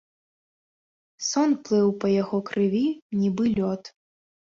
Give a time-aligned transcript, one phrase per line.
[1.27, 2.85] Сон плыў па яго крыві,
[3.23, 3.97] нібы лёд.